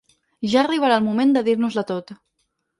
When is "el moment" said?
1.03-1.37